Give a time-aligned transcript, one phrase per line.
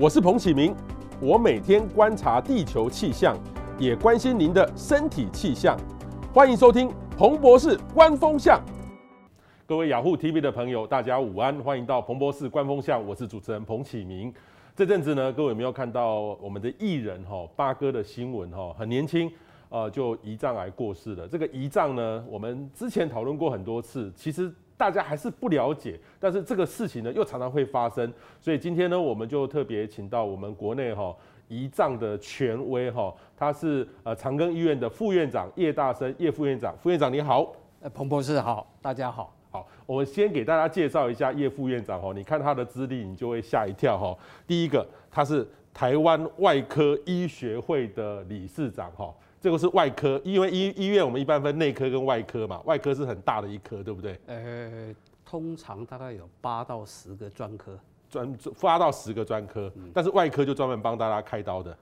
[0.00, 0.72] 我是彭启明，
[1.20, 3.36] 我每天观察地球气象，
[3.80, 5.76] 也关心您的身体气象。
[6.32, 8.62] 欢迎收听彭博士观风向。
[9.66, 14.32] 各位雅虎 TV 的朋友，大家午安，欢迎到彭博士观风向，我是主持人彭启明。
[14.76, 18.72] 这阵子呢，各位有没有看到我们的艺人哈八哥的新闻哈？
[18.78, 19.28] 很年轻，
[19.68, 21.26] 呃，就胰脏癌过世了。
[21.26, 24.54] 这个胰脏呢，我们之前讨论过很多次，其实。
[24.78, 28.10] 大家还是不了解，但是这个事情呢又常常会发生，
[28.40, 31.14] 所以今天呢我们就特别请到我们国内哈
[31.50, 49.12] 胰脏的权威哈，他是呃长庚医院的副院长叶大生叶副院长，副院长你好，呃彭博士好，大家好，好，我们先给大家介绍一下叶副院长哈，你看他的资历你就会吓一跳哈，第一个他是台湾外科医学会的理事长哈。
[49.40, 54.18] 这个是外科，因为医医院我们一般分内科跟外科嘛，外科是很大的一科，对不对？
[54.26, 57.78] 呃，通常大概有八到十个专科，
[58.10, 61.78] 专八到十个专科，嗯、但是外科就专门帮大家开刀的，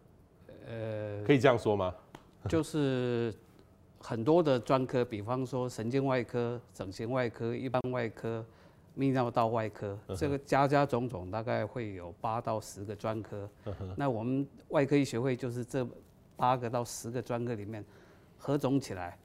[0.68, 1.94] 呃，可以这样说吗？
[2.46, 3.32] 就是
[4.00, 8.44] 很多的专科，比方说神经外科、整形外科、一般外科、
[8.98, 13.48] 泌尿道外科，这个加加总总大概会有八到十个专科。
[13.64, 15.86] 嗯、那我们外科医学会就是这。
[16.36, 17.84] 八个到十个专科里面
[18.36, 19.18] 合总起来，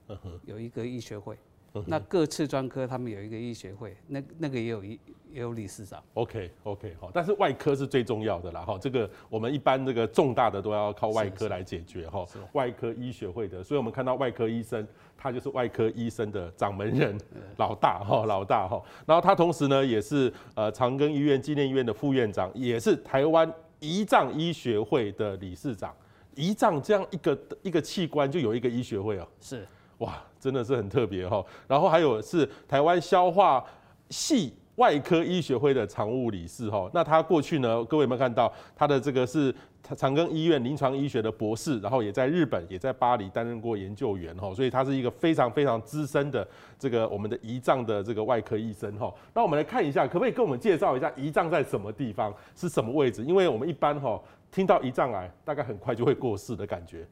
[0.46, 1.38] 有一个医学会。
[1.86, 5.00] 那各次专科他们有一个医学会，那那个也有一
[5.32, 6.04] 也有理事长。
[6.16, 8.78] OK OK 好，但是外科是最重要的啦哈。
[8.78, 12.28] 这个我们一般这个重大的都要靠外科来解决哈。
[12.52, 14.86] 外科医学会的，所以我们看到外科医生，
[15.18, 17.18] 他就是外科医生的掌门人，
[17.56, 18.84] 老大哈，老大哈。
[19.06, 25.96] 然后他同时呢也是呃长庚医院纪念医院的副院长，也是台湾胰脏医学会的理事长。
[26.42, 29.68] 胰脏这样一个一个器官就有一个医学会哦，是
[30.00, 31.46] 哇，真的是很特别哈。
[31.68, 33.64] 然后还有是台湾消化
[34.10, 36.90] 系外科医学会的常务理事哈。
[36.92, 44.54] 那他过去呢，各位有没有看到他的这个是长庚医院临床医学的博士，然后也在日本也在巴黎担任过研究员哈。
[44.54, 46.48] 所以他是一个非常非常资深的
[46.80, 49.14] 这个我们的胰脏的这个外科医生哈。
[49.34, 53.24] 那我们来看一下，可不可以跟我们介绍一下胰脏在什么地方，是什么位置？
[53.24, 54.22] 因为我们一般哈。
[54.54, 57.08] 听到胰脏癌，大概很快就会过世的感觉。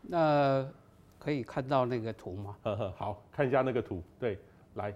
[0.00, 0.66] 那
[1.18, 2.56] 可以看到那个图吗？
[2.62, 4.02] 呵呵，好，看一下那个图。
[4.18, 4.38] 对，
[4.72, 4.90] 来，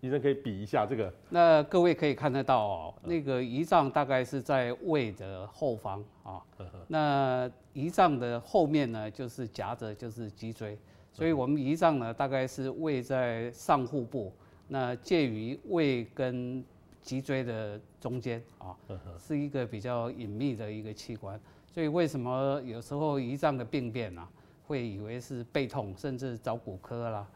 [0.00, 1.12] 医生可以比一下这个。
[1.30, 6.42] 那各位可以看得到哦，那个胰脏大概是在胃的后方啊。
[6.86, 10.78] 那胰脏的后面呢，就是夹着就是脊椎，
[11.12, 14.32] 所以我们胰脏呢，大概是胃在上腹部，
[14.68, 16.64] 那介于胃跟。
[17.00, 18.76] 脊椎的中间啊，
[19.18, 21.40] 是一个比较隐秘的一个器官，
[21.72, 24.28] 所以为什么有时候胰脏的病变啊，
[24.66, 27.26] 会以为是背痛，甚至找骨科啦、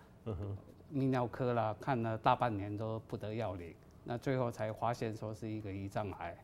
[0.95, 6.37] 泌尿科啦，看了大半年都不得要领，那最后才发现说是一个胰脏癌。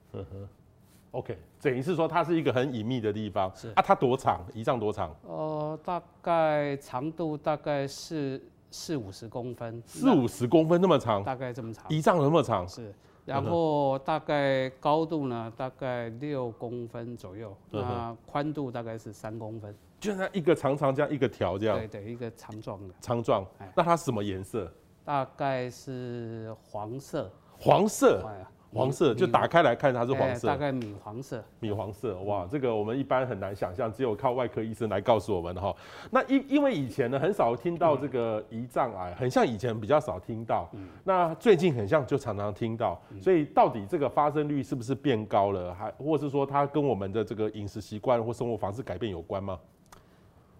[1.12, 3.50] OK，等于是说它是一个很隐秘的地方。
[3.54, 4.44] 是啊，它多长？
[4.54, 5.14] 胰脏多长？
[5.22, 9.82] 呃，大概长度大概是四五十公分。
[9.86, 11.24] 四五十公分那么长？
[11.24, 11.84] 大概这么长。
[11.88, 12.68] 胰脏那么长？
[12.68, 12.94] 是。
[13.24, 21.78] 然后大概高度呢，大概六公分左右，那宽度大概是三公分，就像一个长长这样一个条这样。
[21.78, 22.94] 对对，一个长状的。
[23.00, 24.72] 长状，那它什么颜色？
[25.04, 27.30] 大概是黄色。
[27.58, 28.22] 黄色。
[28.70, 31.42] 黄色就打开来看，它是黄色，大概米黄色。
[31.58, 35.74] 米黄色，哇，这个我们一般很难想象，只有靠外科医生来告诉我们哈。
[36.10, 40.68] 那因因为以前呢，很少听到这个胰脏癌，很像以前比较少听到。
[41.02, 49.58] 那最近很像就常常听到，所以到底这个发生率是不是变高了，还或是说它跟我们的这个饮食习惯或生活方式改变有关吗？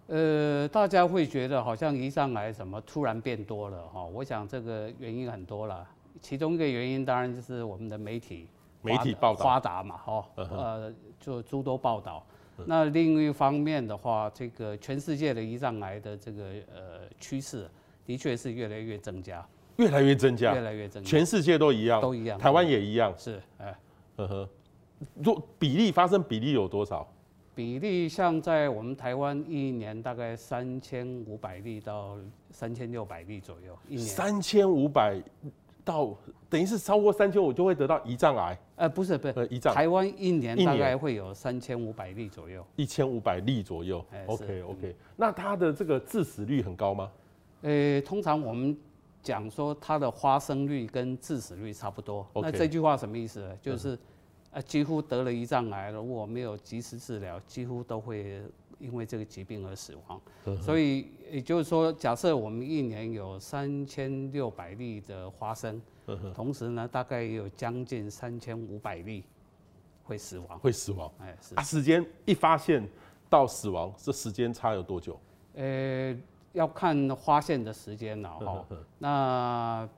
[0.09, 5.87] 呃，大家会觉得好像胰脏癌什么突然变多了哈，我想这个原因很多了。
[6.19, 8.47] 其中一个原因当然就是我们的媒体
[8.81, 9.43] 媒体报道。
[9.43, 12.25] 发达嘛，哈，呃，就诸多报道。
[12.65, 16.43] 那另一方面的话，这个全世界的胰脏癌的这个
[16.73, 17.69] 呃趋势，
[18.03, 23.73] 的确是越来越增加，越来越增加，越来越增加，全世界都一样，都一样，台湾也一样，是，哎，
[24.17, 24.49] 呵呵，
[25.23, 27.07] 若比例发生比例有多少？
[27.59, 32.17] 比例像在我们台湾一年大概三千五百例到
[32.51, 35.21] 三千六百例左右，一年三千五百。
[35.83, 36.15] 到
[36.49, 38.57] 等于是超过三千五就会得到胰脏癌？
[38.77, 39.73] 呃，不是不是，胰脏。
[39.73, 44.05] 台湾一年大概会有三千五百例左右，一千五百例左右。
[44.27, 47.11] OK OK，那它的这个致死率很高吗？
[47.63, 48.77] 呃，通常我们
[49.21, 52.25] 讲说它的发生率跟致死率差不多。
[52.35, 53.57] 那这句话什么意思呢？
[53.61, 53.97] 就是
[54.51, 58.41] 呃，几乎得了胰脏癌，如果没有及时治疗，几乎都会。
[58.79, 60.21] 因为这个疾病而死亡，
[60.61, 65.81] 所以也就是说，假设我们一年有三千六百例的发生，
[66.33, 69.25] 同时呢，大概也有将近三千五百例
[70.05, 70.57] 会死亡。
[70.59, 71.11] 会死亡。
[71.19, 72.87] 哎，是啊，时间一发现
[73.29, 75.19] 到死亡，这时间差有多久？
[75.55, 76.17] 呃，
[76.53, 78.65] 要看发现的时间了哈。
[78.97, 79.89] 那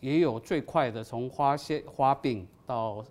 [0.00, 3.02] 也有最快的，从发现发病到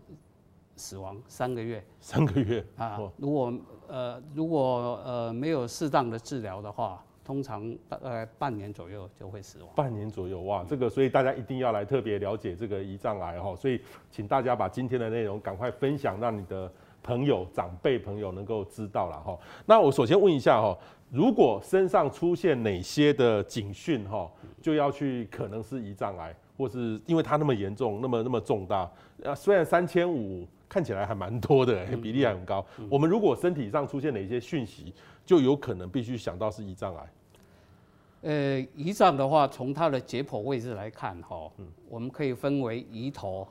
[0.75, 1.83] 死亡三个月。
[1.99, 3.53] 三个月啊，如果
[3.87, 7.03] 呃如果呃没有适当的治疗的话。
[7.25, 9.69] 通常大概半年左右就会死亡。
[9.77, 13.79] 半年左右，哇，这个所以大家一定要来特别了解这个胰脏癌哈，所以
[14.11, 16.69] 请大家把今天的内容赶快分享，让你的
[17.01, 19.39] 朋友、长辈朋友能够知道了哈。
[19.65, 20.77] 那我首先问一下哈，
[21.09, 24.29] 如果身上出现哪些的警讯哈，
[24.61, 28.91] 就要去可能是胰脏癌，或是因为它那么严重、那么那么重大，
[29.23, 32.65] 呃，虽然三千五看起来还蛮多的，比例还很高。
[32.89, 34.91] 我们如果身体上出现哪些讯息？
[35.23, 37.09] 就有可能必须想到是胰脏癌。
[38.23, 41.49] 呃，胰脏的话，从它的解剖位置来看，哈，
[41.87, 43.47] 我们可以分为胰头，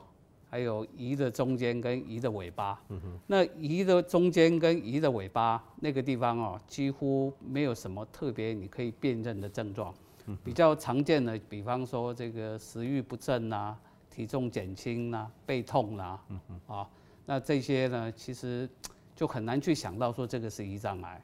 [0.49, 2.79] 还有胰的中间跟胰的尾巴。
[3.25, 9.93] 那胰的中间跟胰的尾巴那个地方哦，几乎没有什么特别你可以辨认的症状。
[10.43, 13.75] 比较常见的，比方说这个食欲不振啊，
[14.11, 16.19] 体重减轻啊，背痛呐，
[16.67, 16.87] 啊，
[17.25, 18.69] 那这些呢，其实
[19.15, 21.21] 就很难去想到说这个是胰脏癌。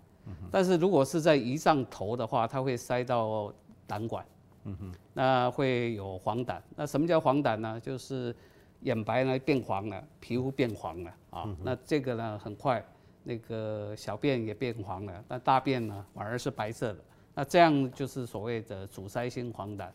[0.52, 3.52] 但是如果是在胰脏头的话，它会塞到
[3.88, 4.24] 胆管，
[4.66, 6.62] 嗯哼，那会有黄疸。
[6.76, 7.80] 那什么叫黄疸呢？
[7.80, 8.36] 就是
[8.82, 11.58] 眼白呢变黄了，皮肤变黄了啊。
[11.64, 12.86] 那这个呢很快，
[13.24, 17.00] 那个小便也变黄了，那大便呢反而是白色的。
[17.34, 19.88] 那这样就是所谓的阻塞性黄疸。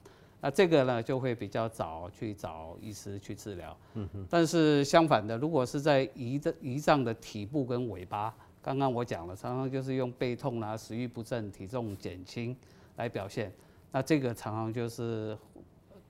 [0.45, 3.75] 那这个呢就会比较早去找医师去治疗。
[3.95, 4.27] 嗯哼。
[4.29, 8.35] 但是相反的，如果是在胰的胰脏的体部跟尾巴。
[8.61, 12.57] 刚刚我讲了，常常就是用背痛啦、食欲不振、体重减轻
[12.97, 13.53] 来表现。
[13.93, 15.37] 那这个常常就是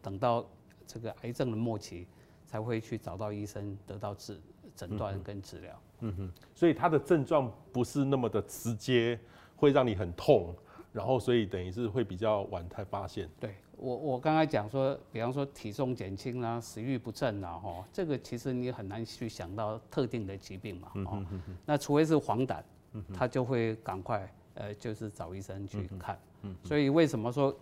[0.01, 0.45] 等到
[0.87, 2.07] 这个癌症的末期，
[2.47, 4.41] 才会去找到医生，得到治
[4.77, 5.81] 诊断跟治疗。
[6.01, 9.19] 嗯哼，所以它的症状不是那么的直接，
[9.57, 10.55] 会让你很痛，
[10.93, 13.29] 然后所以等于是会比较晚才发现。
[13.41, 13.55] 对。
[13.85, 21.23] 我我刚才讲说，比方说体重减轻啦、食欲不振啦，哈，这个其实你很难去想到特定的疾病嘛，哦，
[21.67, 22.63] 那除非是黄疸，
[23.13, 26.19] 他就会赶快呃，就是找医生去看。
[26.63, 27.55] 所以为什么说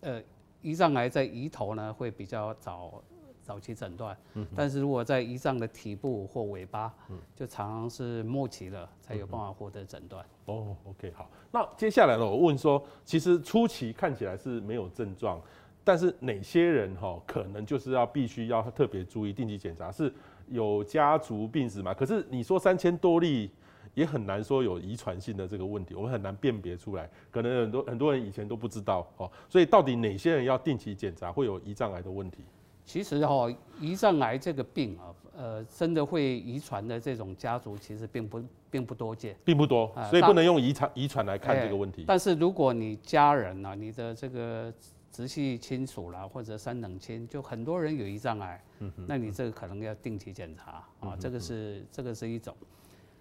[0.00, 0.22] 呃，
[0.62, 3.02] 胰脏癌在胰头呢会比较早
[3.42, 6.92] 早期诊断，嗯但是如果在胰脏的体部或尾巴，
[7.34, 10.24] 就常常是末期了才有办法获得诊断。
[10.44, 11.28] 哦，OK，好。
[11.50, 15.40] 那接下来呢，我问说，其实初期看起来是没有症状，
[15.82, 20.12] 但是哪些人哈可能就是要必须要特别注意定期检查，是
[20.48, 21.92] 有家族病史吗？
[21.94, 23.50] 可是你说三千多例
[23.94, 29.30] 也很难说有遗传性的这个问题，我们很难辨别出来，可能很多很多人以前都不知道哦。
[29.48, 32.44] 所以到底哪些人要定期检查会有胰脏癌的问题？
[32.90, 33.48] 其实哈，
[33.80, 42.04] 胰脏癌这个病啊，呃，真的会遗传的这种家族其实并不并不多见，并不多，所以不能用遗传遗传来看这个问题。
[42.04, 44.74] 但是如果你家人啊，你的这个
[45.12, 48.60] 直系亲属啦，或者三等亲，就很多人有胰脏癌，
[49.06, 52.52] 那你这个可能要定期检查啊，这个是这个是一种。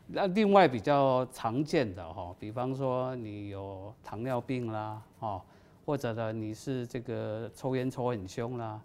[0.08, 5.40] 那另外比较常见的哈，比方说你有糖尿病啦，哦。
[5.90, 8.80] 或者呢，你是这个抽烟抽很凶啦，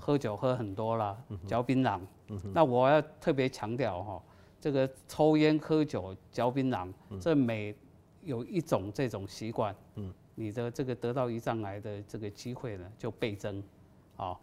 [0.00, 1.14] 喝酒喝很多啦，
[1.46, 2.00] 嚼槟榔。
[2.54, 4.22] 那我要特别强调哈，
[4.58, 7.76] 这个抽烟、喝酒、嚼槟榔，这每
[8.22, 9.76] 有一种这种习惯，
[10.34, 13.62] 你的这个得到胰脏癌的这个机会呢就倍增，
[14.16, 14.34] 啊，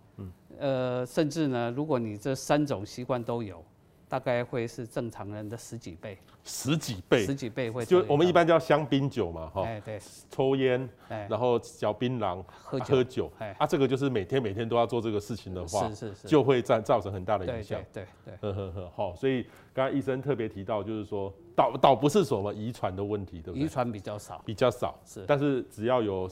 [0.60, 3.66] 呃，甚至呢，如果你这三种习惯都有。
[4.08, 7.86] 大概会是正常人的十几倍，十几倍，十几倍会。
[7.86, 23.66] 就我们一般叫香槟酒嘛，哈，哎对，抽烟，然后嚼槟榔，喝酒，喝酒，啊，这个就是每天每天都要做这个事情的话，是是是，就会造造成很大的影响，对对对，呵呵呵，好，所以刚才医生特别提到，就是说倒倒不是什么遗传的问题，对不对？
[23.66, 26.30] 遗传比较少，比较少，是，但是只要有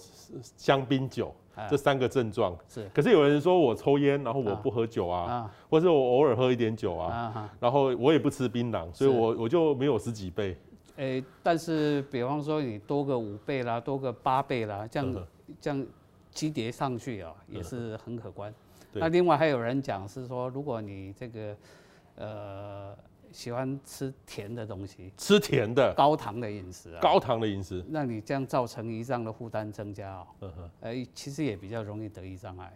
[0.58, 1.34] 香槟酒。
[1.70, 2.58] 这三个症状。
[2.68, 10.58] 是，可是有人说我抽烟，然后我不喝酒啊，或者我偶尔喝一点酒啊，然后我也不吃槟榔，所以我我就没有十几倍。
[10.98, 15.28] 诶，但是比方说你多个五倍啦，多个八倍啦，这样
[15.60, 15.86] 这样
[16.32, 18.54] 积叠上去啊，也是很可观。
[18.94, 21.56] 那另外还有人讲是说，如果你这个
[22.16, 22.96] 呃。
[23.32, 32.74] 喜欢吃甜的东西，吃甜的高糖的饮食啊，高糖的饮食，那你这样造成胰脏的负担增加哦，呵呵，哎，其实也比较容易得胰脏癌。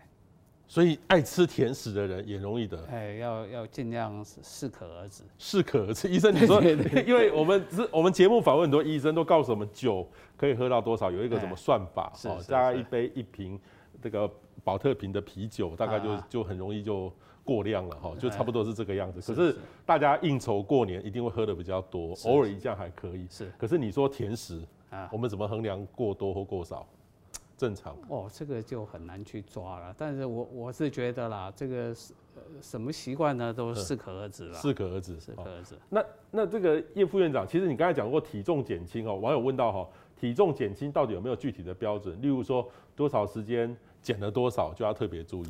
[0.68, 2.84] 所以爱吃甜食的人也容易得。
[2.86, 5.24] 哎，要要尽量适可而止。
[5.38, 6.60] 适可而止，医生你说，
[7.06, 13.60] 因为我们是我们节目访问很多医生，都告诉我们酒可以喝到多少，有一个什么算法，哦，大概一杯一瓶
[14.02, 14.30] 这个。
[14.64, 17.14] 保特瓶的啤酒，大概就就很容易就
[17.46, 19.22] 过量了哈，就差不多是这个样子。
[19.22, 23.26] 可是大家应酬过年一定会喝的比较多，偶尔一下还可以。
[23.30, 23.50] 是。
[23.58, 26.86] 可是你说甜食啊，我们怎么衡量过多或过少？
[27.56, 27.96] 正常。
[28.10, 29.96] 哦，这个就很难去抓了。
[29.98, 32.14] 但是我我是觉得啦，这个是
[32.62, 34.60] 什么习惯呢，都适可而止了。
[34.60, 35.76] 适可而止，适可而止。
[35.88, 39.88] 那那这个叶副院长，其实你刚才讲过体重减轻哦，网友问到哈。
[40.18, 42.20] 体重减轻到底有没有具体的标准？
[42.22, 45.48] 例如说多少时间减了多少，就要特别注意。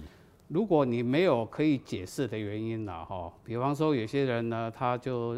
[0.48, 5.38] 如果你没有可以解释的原因了哈，比方说有些人呢，他就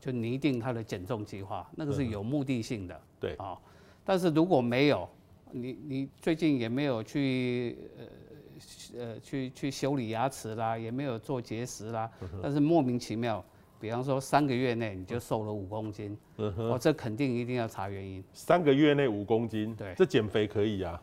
[0.00, 3.00] 就拟定他的减重计划，那个是有目的性的。
[3.18, 3.58] 对啊，
[4.04, 5.08] 但是如果没有，
[5.50, 12.10] 你你最近也没有去呃呃去去修理牙齿啦，也没有做节食啦，
[12.42, 13.44] 但是莫名其妙。
[13.80, 18.24] 比方说三个月内你就瘦了五公斤，嗯哼，哦，这肯定一定要查原因。
[18.32, 20.98] 三个月内五公斤，对，这减肥可以呀，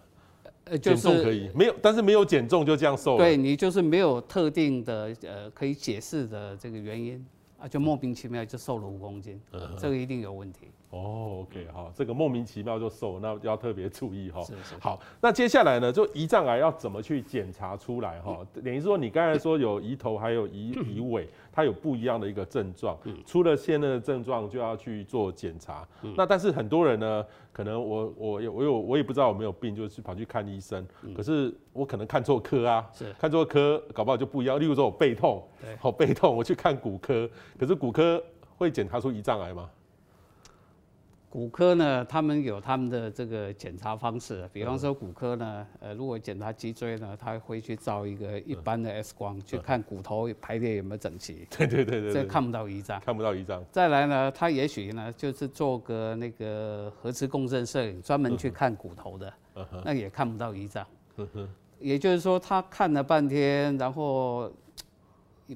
[0.66, 3.18] 呃，减重可以，没有，但是没有减重就这样瘦了。
[3.18, 7.26] 对，你就是没有特定的呃可以解释的这个原因
[7.58, 9.40] 啊，就莫名其妙就瘦了五公斤，
[9.78, 10.68] 这个一定有问题。
[10.92, 14.42] 哦，OK，好，这个莫名其妙就瘦，那要特别注意哈。
[14.44, 14.76] 是是。
[14.78, 18.46] 好，那接下来呢，就胰脏癌要怎么去检查出来哈？
[18.54, 25.88] 等于说你刚才说有胰头还有胰胰尾，它有不一样的一个症状，出了现在的症状就要去做检查。
[26.16, 33.14] 那但是很多人呢，可能我我有我有我也不知道我没有病，就是跑去看医生，可是我可能看错科啊，是。
[33.20, 34.60] 看错科，搞不好就不一样。
[34.60, 35.44] 例如说我背痛，
[35.80, 37.30] 好背痛，我去看骨科，
[37.60, 38.24] 可是骨科
[38.58, 39.70] 会检查出胰脏癌吗？
[41.32, 51.48] 骨科呢，他们有他们的这个检查方式，比方说骨科呢，呃，如果检查脊椎呢，他会去照一个一般的 X 光，去看骨头排列有没有整齐。
[51.58, 53.00] 对对对对，这看不到胰脏。
[53.00, 53.64] 看不到胰脏。
[53.72, 59.34] 再来呢，他也许呢，就是做个那个核磁共振摄影，专门去看骨头的，
[59.86, 60.86] 那也看不到胰脏。
[61.80, 64.52] 也就是说，他看了半天，然后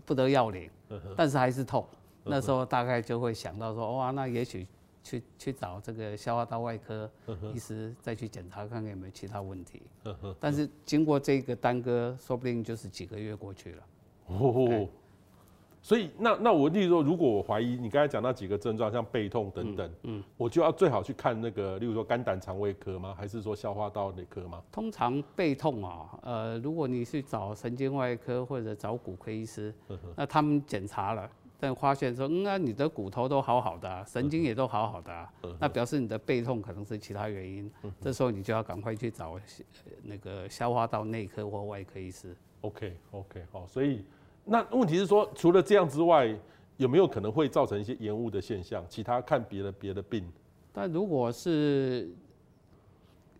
[0.05, 0.69] 不得要领，
[1.17, 1.85] 但是还是痛。
[2.23, 4.65] 那时候大概就会想到说，哇，那也许。
[5.05, 7.09] 去去找这个消化道外科
[7.53, 9.83] 医师再去检查看看有没有其他问题。
[10.39, 13.83] 但是经过这个耽搁，说不定就是几个月过去了。
[14.25, 14.87] 哦，
[15.83, 23.13] 所以那那我例如说，如果我怀疑你刚才讲那几个症状，像背痛等等，嗯，我就要最好去看那个，例如说肝胆肠胃科吗？
[23.15, 24.63] 还是说消化道内科吗？
[24.71, 29.71] 通常背痛啊，呃，如果你去找神经外科或者找骨科医师，
[30.15, 31.29] 那他们检查了。
[31.57, 37.71] 但发现说，嗯啊，你的骨头都好好的，啊，神经也都好好的，啊，那表示你的背痛可能是其他原因。
[38.01, 39.39] 这时候你就要赶快去找
[40.03, 42.35] 那个消化道内科或外科医师。
[42.61, 44.03] OK OK 好，所以
[44.43, 46.37] 那问题是说，除了这样之外，
[46.77, 48.85] 有没有可能会造成一些延误的现象？
[48.89, 50.29] 其他看别的别的病？
[50.73, 52.09] 但如果是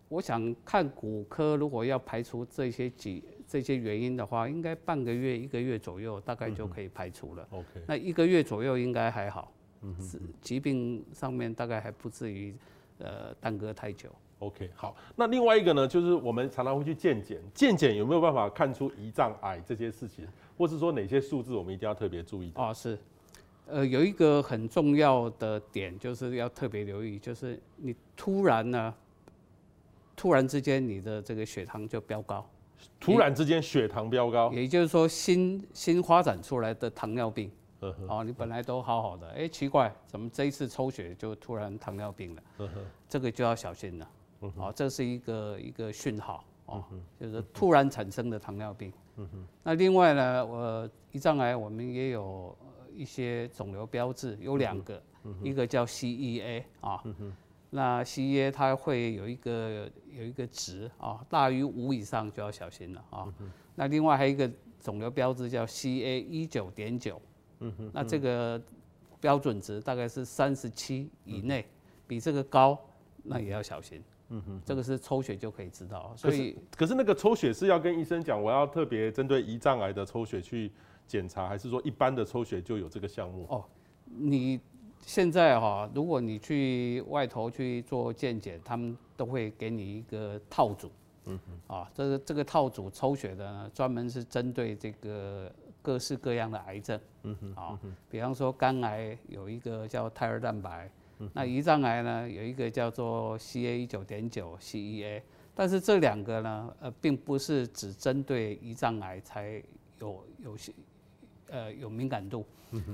[0.08, 3.24] 我想看骨科，如果要排除这些几。
[3.48, 7.48] 这些原因的话，应该半个月、一个月左右，大概就可以排除了。
[7.52, 9.52] OK，那一个月左右应该还好。
[9.82, 12.56] 嗯哼，疾病上面大概还不至于
[12.98, 14.10] 呃耽搁太久。
[14.40, 14.96] OK，好。
[15.16, 22.52] 那另外一个呢，就是我们常常会去健检，健检有没有办法看出胰脏癌这些事情，或是说哪些数字我们一定要特别注意？
[22.56, 22.98] 啊，是。
[23.68, 28.94] 呃，有一个很重要的点，就是要特别留意，就是你突然呢，
[30.16, 32.48] 突然之间你的这个血糖就飙高。
[33.00, 37.52] 突然之间血糖飙高，也就是说新新发展出来的糖尿病，
[38.08, 42.70] 哦，你本来都好好的，哎，奇怪，怎么这一次抽血就突然糖尿病了？
[43.08, 44.10] 这个就要小心了，
[44.56, 46.84] 哦，这是一个一个讯号，哦，
[47.20, 48.92] 就是突然产生的糖尿病。
[49.64, 52.58] 那另外呢，我胰脏癌我们也有
[52.94, 55.02] 一些肿瘤标志，有两个，
[55.44, 57.02] 一个叫 CEA 啊。
[57.76, 63.28] 那 CEA 它会有一个有一个值啊，大于五以上就要小心了啊。
[63.76, 67.22] 那另外还有一个肿瘤标志叫 CA 一九点九，
[67.60, 68.62] 嗯哼那这个
[69.20, 71.66] 标准值大概是三十七以内，
[72.08, 72.80] 比这个高
[73.24, 74.02] 那也要小心。
[74.30, 76.14] 嗯哼，这个是抽血就可以知道。
[76.16, 80.72] 所以可是那个抽血是要跟医生讲，我要特别针对胰脏癌的抽血去
[81.06, 83.46] 检查，还是说一般的抽血就有这个项目？
[83.50, 83.66] 哦，
[84.08, 84.62] 你。
[85.06, 90.90] 现在哈，如果你去外头去做健检，他们都会给你一个套组，
[91.68, 95.52] 啊，这个这个套组抽血的呢，专门是针对这个
[95.84, 100.90] 各式各样的癌症，嗯哼，啊，比方说肝癌有一个叫胎儿蛋白，
[101.34, 105.22] 那胰脏癌呢有一个叫做 CA 一九点九 CEA，
[105.54, 109.62] 但是这两个呢，呃，并不是只针对胰脏癌才
[110.00, 110.74] 有有些。
[111.50, 112.46] 呃，有敏感度，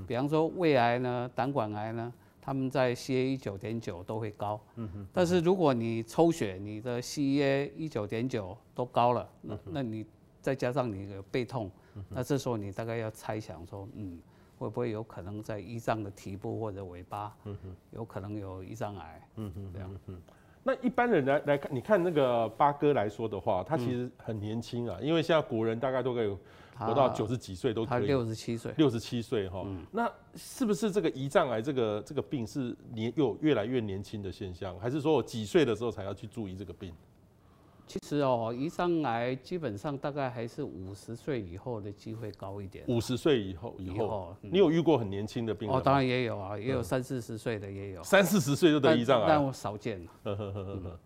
[0.08, 4.60] 比方说胃癌呢、胆管癌呢，他们在 CA 一九点九都会高。
[4.76, 5.08] 嗯哼。
[5.14, 10.06] 但是如果你抽血，你的 CA 一九点九都高了，那那你
[10.42, 11.72] 再加上你的背痛，
[12.10, 14.20] 那这时候你大概要猜想说，嗯，
[14.58, 19.28] 会不会有可能在胰脏的体部或者尾巴，嗯哼有可能有胰脏癌？
[19.38, 19.92] 嗯哼，这样。
[20.64, 26.38] 那一般人来来看，你看那个八哥来说的话，他其实很年轻啊，因为现在国人大概都可以
[26.86, 27.90] 活到九十几岁都可以。
[27.90, 28.74] 他六十七岁。
[28.78, 36.94] 六十七岁哈，那是不是这个胰脏癌这个这个病是年又越来越年轻的现象，还是说我几岁的时候才要去注意这个病？
[37.88, 42.86] 其实哦，胰脏癌基本上大概还是五十岁以后的机会高一点。
[42.88, 45.78] 五十岁以后以后，你有遇过很年轻的病人？
[45.78, 48.02] 哦，当然也有啊，也有三四十岁的也有。
[48.02, 49.28] 三四十岁就得胰脏癌？
[49.28, 50.12] 但我少见了。
[50.24, 51.00] 呵呵呵呵呵。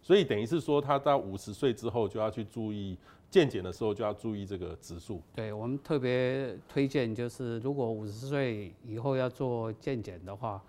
[0.00, 2.96] 所以等于是说，他到五十岁之后就要去注意
[3.30, 5.22] 健检的时候就要注意这个指数。
[5.34, 10.62] 对，我们特别推荐，就是如果五十岁以后要做健检的话。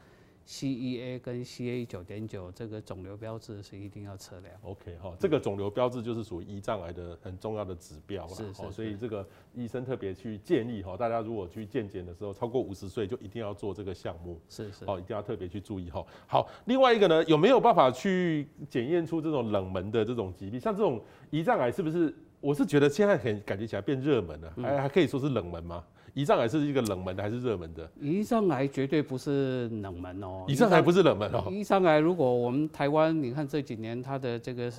[0.52, 4.52] CEA 跟 CA 九点九这个肿瘤标志是一定要测量。
[4.64, 8.34] OK 哈，这个肿瘤标志就是属于胰脏癌的很重要的指标了。
[8.34, 8.72] 是是。
[8.72, 9.24] 所以这个
[9.54, 14.42] 医生特别去建议哈，大家如果去健检的时候超过五十岁就一定要做这个项目。
[14.50, 14.86] 是是。
[14.86, 16.04] 哦，一定要特别去注意哈。
[16.26, 20.60] 好，另外一个呢，有没有办法去检验出这种冷门的这种疾病？
[20.60, 21.00] 像这种
[21.30, 22.12] 胰脏癌是不是？
[22.42, 25.84] 我是觉得现在很感觉起来变热门了，还还可以说是冷门吗？
[26.16, 27.88] 胰脏癌是一个冷门的还是热门的？
[28.02, 30.44] 胰脏癌绝对不是冷门哦。
[30.48, 31.44] 胰脏癌不是冷门哦。
[31.50, 34.72] 胰脏癌如果我们台湾，你看这几年它的这个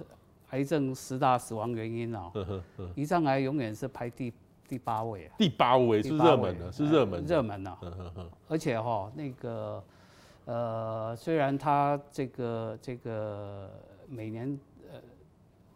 [0.50, 2.32] 癌症十大死亡原因哦，
[2.96, 4.32] 胰脏癌永远是排第
[4.68, 5.34] 第八位啊。
[5.38, 7.24] 第八位是热门的，是热门。
[7.24, 7.78] 热门啊。
[8.48, 9.82] 而且哈，那个
[10.46, 13.70] 呃，虽然它这个这个
[14.08, 14.58] 每年呃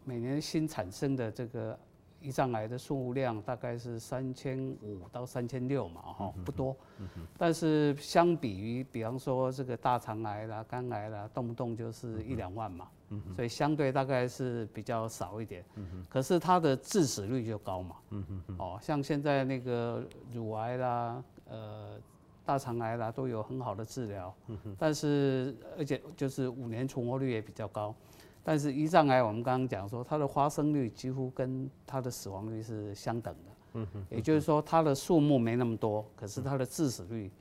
[0.05, 1.77] 每年新产生的这个。
[2.23, 6.75] 胰脏癌的数量大概是三千五到三千六嘛，哈，不多。
[7.37, 12.87] 但是相比于，比方说这个大肠癌啦、肝癌啦，动不动就是一两万嘛，
[13.35, 15.63] 所以相对大概是比较少一点。
[16.09, 17.95] 可是它的致死率就高嘛，
[18.57, 21.99] 哦，像现在那个乳癌啦、呃
[22.43, 24.33] 大肠癌啦，都有很好的治疗，
[24.79, 27.93] 但是而且就是五年存活率也比较高。
[28.47, 33.51] 但是胰脏癌，我们刚刚讲说，它的发生率几乎跟它的死亡率是相等的。
[33.73, 34.05] 嗯哼。
[34.11, 37.31] 也就是说，它的数目没那么多，可是它的致死率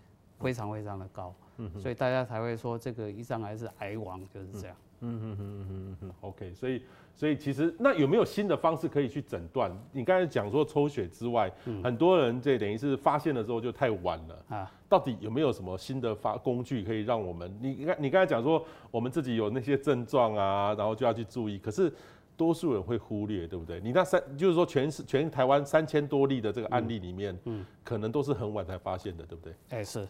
[0.41, 1.35] 非常非常的高。
[1.59, 1.79] 嗯哼。
[1.79, 4.75] 所以大家才会说这个胰脏癌是癌王，就是这样。
[4.75, 4.81] 嗯
[5.21, 6.83] 哼哼哼哼 OK，所以。
[7.17, 9.71] 所以其实那有没有新的方式可以去诊断？
[9.93, 14.69] 你刚才讲说抽血之外，嗯、很多人这等于是发现的时候就太晚了啊。
[14.89, 17.57] 到底有没有什么新的发工具可以让我们？
[17.63, 21.57] 你刚你刚才讲说我们自己有那些症状啊，然后就要去注意。
[21.57, 21.89] 可是
[22.37, 23.81] 多数人会忽略，对不对？
[23.81, 29.55] 你那三就是说全是全台湾三千多例的这个案例里面，嗯，可能都是很晚才发现的，对不对？
[29.69, 30.05] 哎、是。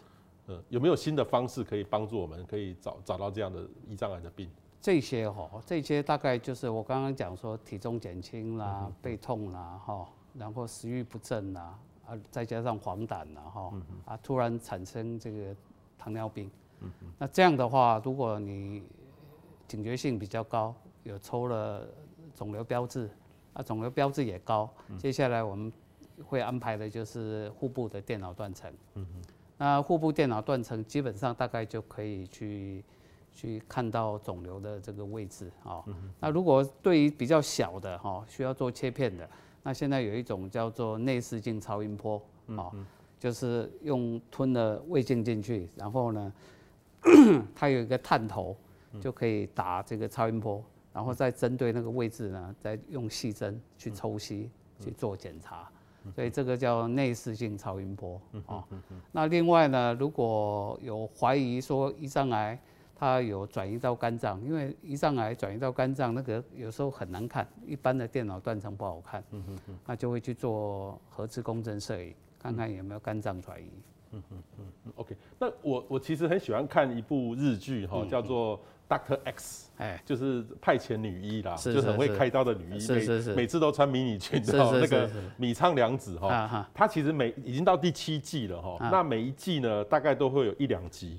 [0.46, 4.48] 嗯，有没有新的方式可以帮助我们，可以找找到这样的胰脏癌的病？
[4.84, 13.72] 这些哈，这些大概就是我刚刚讲说体重减轻啦、背痛啦哈，然后食欲不振啦，啊，再加上黄疸啦哈，
[14.04, 15.56] 啊，突然产生这个
[15.96, 16.50] 糖尿病，
[17.16, 18.82] 那这样的话，如果你
[19.66, 21.88] 警觉性比较高，有抽了
[22.34, 23.08] 肿瘤标志，
[23.54, 24.68] 啊，肿瘤标志也高，
[24.98, 25.72] 接下来我们
[26.26, 28.70] 会安排的就是腹部的电脑断层，
[29.56, 32.84] 那腹部电脑断层基本上大概就可以去。
[33.34, 35.82] 去看到肿瘤的这个位置啊，
[36.20, 39.28] 那如果对于比较小的哈，需要做切片的，
[39.62, 42.22] 那现在有一种叫做内视镜超音波
[42.56, 42.70] 啊，
[43.18, 46.32] 就是用吞了胃镜进去，然后呢，
[47.56, 48.56] 它有一个探头，
[49.00, 55.68] 就可以打这个超音波，然后再针对那个位置呢，再用细针去抽吸去做检查，
[56.14, 58.64] 所以这个叫内视镜超音波啊。
[59.10, 62.56] 那另外呢，如果有怀疑说胰脏癌，
[63.04, 73.68] 它有转移到肝脏，因为胰脏癌转移到肝脏，那个有时候很难看，一般的电脑断层不好看，嗯哼哼，那就会去做核磁共振摄影，看看有没有肝脏转移。
[74.12, 91.18] 嗯嗯嗯 OK，那我我其实很喜欢看一部日剧哈，叫做 Doctor X，哎，就是派遣女医啦，是是很会开刀的女医，是是是，每次都穿迷你裙，知道那个米仓凉子哈，她其实每已经到第七季了哈，那每一季呢大概都会有一两集。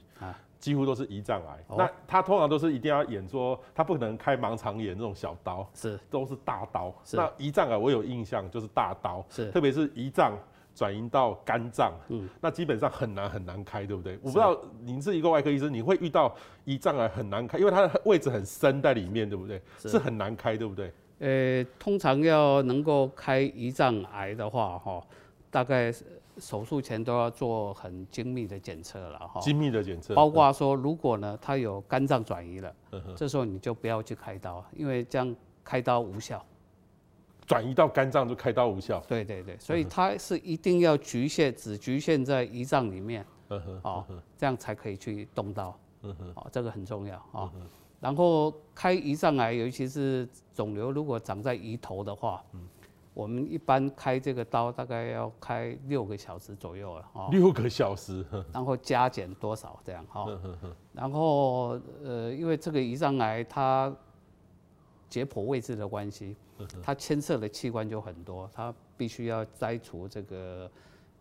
[0.65, 6.91] 几乎都是胰脏癌，哦、那他通常都是一定要演说，他不可能开盲肠炎这种小刀，是都是大刀。
[7.13, 10.33] 那胰脏癌我有印象就是大刀，是特别是胰脏
[10.73, 14.17] 转移到肝脏，嗯，那基本上很难很难开，对不对？
[14.23, 19.61] 我不知道您是一个外科医生，你会遇到胰脏癌很难开，因为它的位置很深在里面，对不对？
[19.77, 20.91] 是，是很难开，对不对？
[21.19, 24.99] 呃，通常要能够开胰脏癌的话，哈，
[25.51, 25.93] 大概
[26.37, 29.39] 手术前都要做很精密的检测了哈。
[29.41, 32.75] 精密的检测，包括说，如果呢他有肝脏转移了，
[33.15, 36.43] 这时候你就不要去开刀，因为这样开刀无效。
[37.45, 38.99] 转移到肝脏就开刀无效。
[39.07, 43.25] 对对对，所以它是一定要局限，只局限在胰脏里面，
[43.83, 44.03] 哦，
[44.35, 47.51] 这样才可以去动刀，哦，这个很重要啊。
[47.99, 52.43] 然后开胰脏癌，尤其是肿瘤如果长在胰头的话，
[53.15, 58.23] 我们一般开这个刀大概要开六个小时左右了，哦，六个小时，
[58.53, 60.27] 然后加减多少这样 哈，
[60.93, 63.91] 然后呃，因为这个胰脏癌它
[65.09, 66.35] 解剖位置的关系。
[66.81, 70.71] 它牵涉的器官就很多，它必须要摘除这个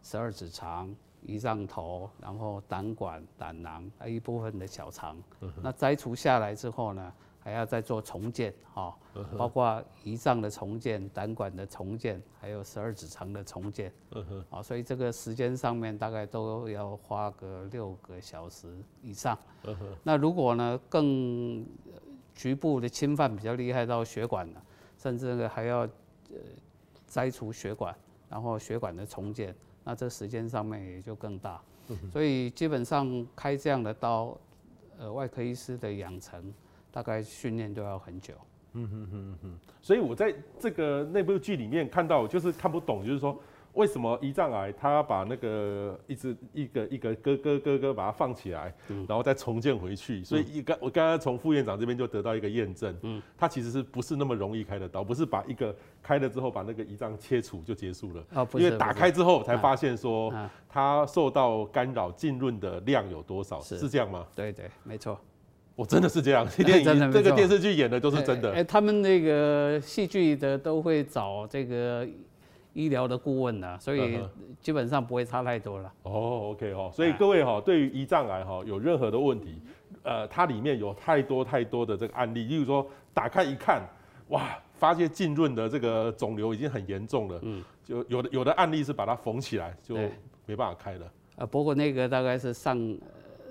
[0.01, 0.95] 十二指肠、
[1.27, 5.17] 胰脏头，然后胆管、胆囊，还有一部分的小肠。
[5.61, 7.13] 那摘除下来之后呢，
[7.45, 8.97] 还要再做重建，哈，
[9.37, 13.93] 包括胰脏的重建、胆管的重建，还有十二指肠的重建。
[14.49, 19.39] 啊，所以这个时间上面大概都要花个六个小时以上。
[20.03, 21.67] 那如果呢更
[22.35, 24.63] 局部的侵犯比较厉害到血管了？
[24.97, 25.81] 甚至还要
[26.31, 26.39] 呃
[27.07, 27.95] 摘除血管，
[28.31, 29.55] 然后血管的重建，
[29.85, 31.61] 那这时间上面也就更大。
[32.11, 34.35] 所以基本上开这样的刀，
[34.99, 36.51] 呃，外科医师的养成
[36.95, 38.35] 大概训练都要很久。
[38.75, 39.59] 嗯哼哼哼。
[39.83, 43.37] 所以我在这个那部剧里面看到，就是看不懂，就是说。
[43.75, 48.73] 为什么胰脏癌他把那个一直一个一个割割割割把它放起来，
[49.09, 50.23] 然后再重建回去？
[50.23, 55.03] 所以一刚我刚刚从副院长这边就得到一个验证，嗯，他其实是不是那么容易开的刀？
[55.03, 58.25] 不是把一个开了之后把那个胰脏切除就结束了？
[58.53, 60.33] 因为打开之后才发现说
[60.69, 63.61] 它受到干扰浸润的量有多少？
[63.61, 64.25] 是这样吗？
[64.37, 65.19] 对对，没错，
[65.77, 66.47] 我真的是这样。
[66.57, 68.53] 电影这个电视剧演的都是真的。
[68.53, 72.07] 哎，他们那个戏剧的都会找这个。
[72.77, 74.19] 医疗的顾问呢，所以
[74.61, 75.93] 基本上不会差太多了。
[76.03, 79.63] 哦，OK 哦，所以各位哈，对于胰脏癌哈有任何的问题，
[80.03, 83.81] 呃，它里面有太多太多的这个案例，例如说打开一看，
[84.31, 89.95] 哇，发现浸润的这个肿瘤已经很严重了，嗯，就有的有的案例是把它缝起来就
[90.45, 91.13] 没办法开了。
[91.37, 92.77] 啊，不过那个大概是上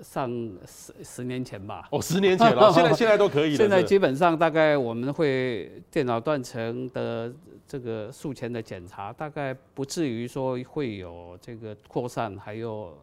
[0.02, 0.30] 上
[0.66, 1.88] 十十年前吧。
[1.90, 3.56] 哦，十年前了，现在现在都可以了。
[3.58, 7.32] 现在基本上大概我们会电脑断层的。
[7.66, 12.96] 这个术前的检查大概不至于说会有这个扩散，还有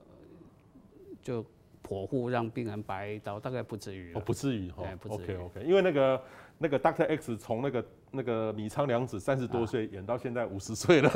[1.19, 1.43] 就
[1.85, 4.13] 剖腹让病人白刀，大概不至于。
[4.13, 4.83] 哦，不至于哈。
[5.09, 6.21] OK OK，因为那个
[6.59, 11.11] 那个 Doctor X 从那个那个米仓凉子三十多岁演到现在五十岁了，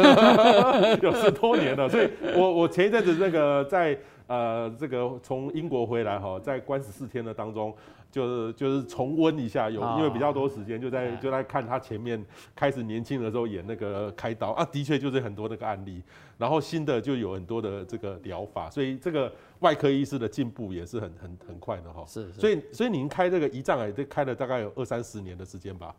[1.03, 1.87] 有十多年了。
[1.87, 7.75] 所以我我前一阵子那个在呃这个从英国回来哈，在关十四天的当中。
[8.11, 12.23] 就是就是重温一下，有因为比较多时间，就在就在看他前面
[12.55, 16.01] 开始年轻的时候演那个开刀啊，的确就是很多那个案例，
[16.37, 22.05] 然后新的就有很多的这个疗法，所以这个外科医师的进步也是很很很快的哈。
[22.07, 25.93] 是，所以所以您开这个胰脏癌，这开了大概有二三十年的时间吧？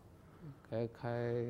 [0.71, 1.45] 开开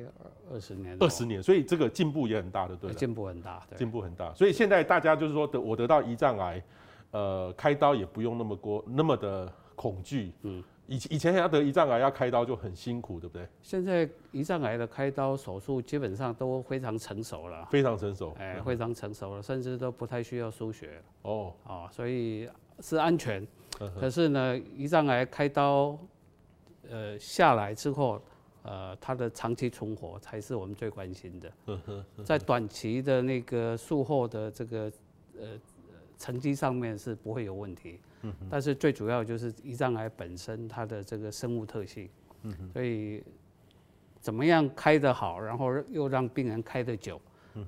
[0.51, 4.33] 二十年，二十年，所以这个进步也很大的，对，进步很大，进步很大。
[4.33, 6.63] 所以现在大家就是说得我得到胰脏癌，
[7.11, 9.51] 呃，开刀也不用那么过那么的。
[9.77, 13.47] 恐惧，嗯，以以前要得胰脏癌要开刀就很辛苦，对不对？
[13.61, 20.99] 现在胰脏癌的开刀手术基本上都非常成熟了，非常成熟，哎，非常成熟了，甚至都不太需要输血。
[21.21, 22.49] 哦，啊，所以
[22.79, 23.47] 是安全。
[23.99, 25.95] 可是呢，胰脏癌开刀，
[26.89, 28.19] 呃，下来之后，
[28.67, 31.51] 呃，它的长期存活才是我们最关心的。
[32.23, 34.91] 在短期的那个术后的这个，
[35.39, 35.59] 呃。
[36.19, 37.99] 成绩上面是不会有问题，
[38.49, 42.09] 但是最主要就是胰脏癌本身它的这个生物特性，
[42.73, 43.23] 所以
[44.19, 47.21] 怎么样开得好，然后又让病人开得久，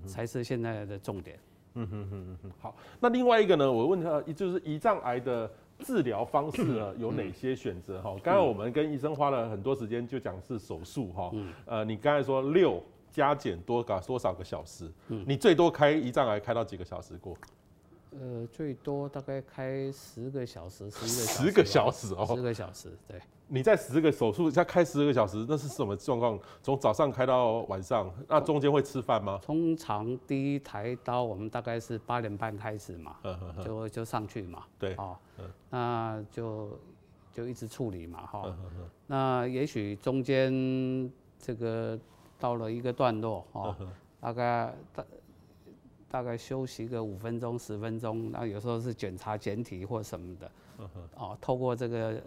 [0.08, 1.38] 才是现在的重点。
[1.76, 8.02] 嗯哼哼哼，好，那另外一个呢，我问他，就是胰脏癌的治疗方式呢有哪些选择？
[8.02, 11.32] 哈，刚刚我们跟医生花了很多时间就讲是手术哈，
[11.66, 14.90] 呃，你刚才说六加减多个多少个小时？
[15.08, 17.36] 你最多开胰脏癌开到几个小时过？
[18.12, 23.20] 呃，最多大概开十个小时，十个小时，十个小时哦，十个小时，对。
[23.50, 26.40] 你在十个手术，再开十个小时，那是什么状况？
[26.62, 29.40] 从早上开到晚上，那中间会吃饭吗？
[29.42, 33.18] 通常第一台刀我们大概是八点半开始嘛，
[33.64, 35.18] 就就上去嘛，对，哦，
[35.70, 36.80] 那就
[37.34, 38.56] 就一直处理嘛，哈，
[39.08, 42.00] 那也许中间这个
[42.38, 43.76] 到了一个段落，哦，
[44.22, 45.04] 大概大。
[46.12, 50.52] 大概休息个五分钟、十分钟，那有时候是检查检体或什么的，
[51.16, 52.20] 哦，透过这个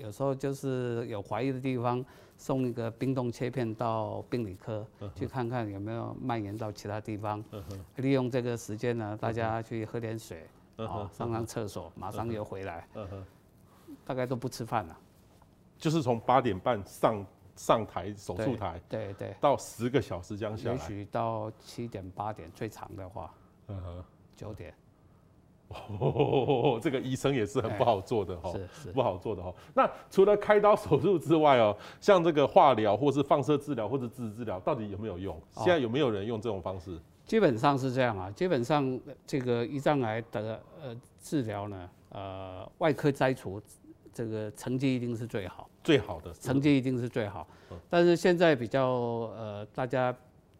[0.00, 2.04] 有时候就是有怀疑的地方，
[2.38, 7.44] 送一个冰冻切片到病理科去看看有没有蔓延到其他地方。
[7.96, 12.88] 利用这个时间呢，大家去喝点水，啊，上上厕所，马上又回来。
[14.06, 14.98] 大概都不吃饭了，
[15.76, 23.32] 就是从八点半上上台手术台，对对，对，到十个小时这样下来，也许到七点八点最长的话，
[23.68, 24.72] 嗯哼，九点。
[25.98, 29.54] 哦， 这个医生也是很不好做的哈，是是不好做的哈。
[29.74, 35.40] 那除了开刀手术之外哦，像这个化疗或是放射治疗或者质子治疗，到底有没有用？
[35.56, 36.98] 现在有没有人用这种方式？
[37.24, 43.62] 基本上是这样啊，基本上这个胰脏癌的呃治疗呢，呃外科摘除
[44.12, 47.46] 这个成绩一定是最好，最好的成绩一定是最好。
[47.88, 50.12] 但是现在比较呃大家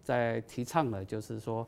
[0.05, 1.67] 在提倡的就是说。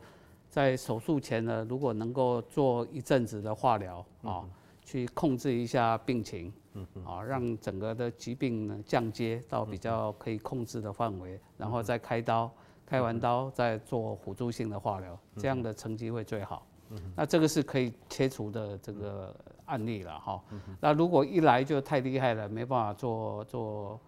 [0.52, 4.44] 在手术前呢，如果能够做一阵子的化疗啊，
[4.82, 6.52] 去控制一下病情，
[7.06, 12.50] 啊，让整个的疾病呢降阶到比较可以控制的范围，然后再开刀，
[12.84, 16.66] 开完刀再做辅助性的化疗，这样的成绩会最好。
[17.16, 19.34] 那这个是可以切除的这个
[19.64, 20.44] 案例了哈。
[20.78, 23.98] 那如果一来就太厉害了，没办法做做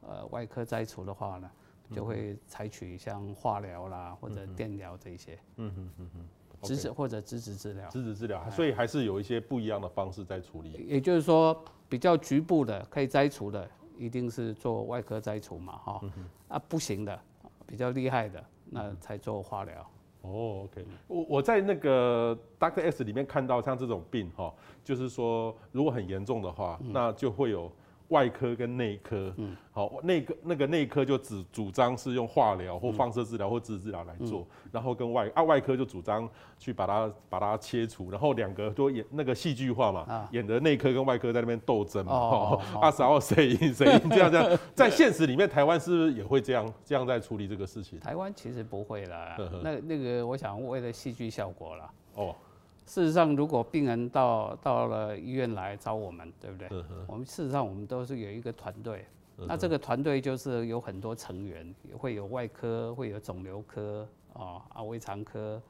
[0.00, 1.48] 呃外科摘除的话呢？
[1.92, 6.28] 就会采取像化疗啦，或者电疗这些，嗯嗯嗯嗯，
[6.62, 10.72] 支持或者支持治疗，支持治疗，所以还是有一些不一样的方式在处理。
[10.88, 16.00] 也就是说，比较局部的可以摘除的，一定是做外科摘除嘛，哈，
[16.48, 17.20] 啊不行的，
[17.66, 19.90] 比较厉害的，那才做化疗。
[20.22, 27.70] 哦，OK，我我在那个 Doctor S 里面看到像这种病哈，就是说如果很严重的话，那就会有。
[28.12, 47.98] 外科跟内科，嗯，好，内科那个内科就只主张是用化疗或放射治疗或自治疗来做，嗯、然后跟外啊外科就主张去把它把它切除，然后两个都演那个戏剧化嘛，啊、演的内科跟外科在那边斗争嘛，哦，二十二谁赢 谁赢这样这样，在现实里面台湾是不是也会这样这样在处理这个事情？
[47.98, 51.90] 台湾其实不会啦，那那个我想为了戏剧效果啦。
[52.16, 52.36] 哦。
[52.84, 56.68] 事实上，如果病人到到了医院来找我们，对不对？
[56.70, 59.06] 嗯、我们事实上我们都是有一个团队，
[59.38, 65.62] 嗯、那这个团队就是有很多成员，会有外科，会有肿瘤科啊啊胃肠科、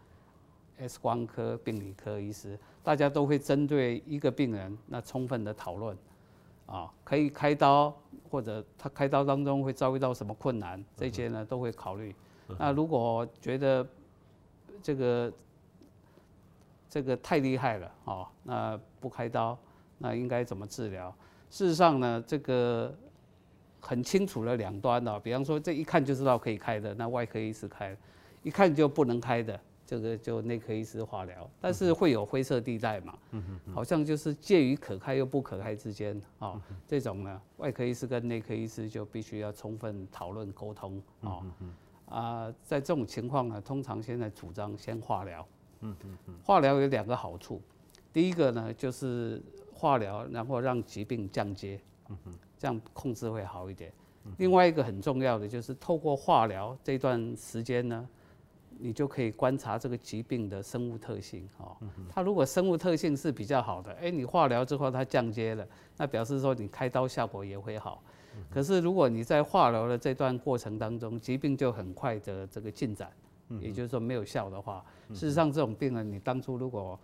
[0.78, 5.96] X 光科、病理科医师，大家都会针对一个病人那充分的讨论
[6.66, 7.94] 啊，可以开刀
[8.30, 12.14] 或者他开刀当中会遭遇到什么困难，这些呢都会考虑。
[12.48, 13.86] 嗯、那如果觉得
[14.82, 15.30] 这个
[16.92, 19.56] 这个太厉害了哦，那不开刀，
[19.96, 21.08] 那应该怎么治疗？
[21.48, 22.94] 事实上呢，这个
[23.80, 27.96] 很清楚的两端的，比方说这一看就知道可以开的，那外科医师开；
[28.42, 31.48] 一看就不能开的，这个就内科医师化疗。
[31.62, 33.18] 但是会有灰色地带嘛，
[33.74, 36.60] 好像就是介于可开又不可开之间啊。
[36.86, 41.40] 这种呢，外科医师跟内科医师就必须要充分讨论沟通啊。
[42.04, 45.48] 啊，在这种情况呢，通常现在主张先化疗。
[46.42, 47.60] 化疗有两个好处，
[48.12, 49.42] 第一个呢就是
[49.72, 52.16] 化疗，然后让疾病降阶，嗯，
[52.58, 53.92] 这样控制会好一点。
[54.38, 58.08] 另外一个很重要的就是透过化疗这段时间呢，
[58.78, 61.76] 你就可以观察这个疾病的生物特性哦。
[62.08, 65.66] 它如果生物特性是比较好的，哎，你化疗之后它降阶了，
[65.96, 68.00] 那表示说你开刀效果也会好。
[68.48, 73.10] 可是如果你在化疗的这段过程当中，疾病就很快的这个进展。
[73.60, 76.98] 也就是说没有效的话，事实上这种病人你当初如果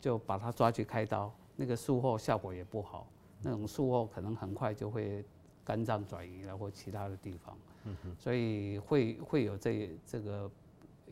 [0.00, 3.06] 就把他抓去开刀，那个术后效果也不好，
[3.42, 5.24] 那种术后可能很快就会
[5.64, 7.56] 肝脏转移了或其他的地方，
[8.18, 10.50] 所以会会有这这个